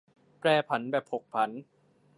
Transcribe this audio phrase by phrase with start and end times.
[0.39, 1.49] แปรผันแบบผกผัน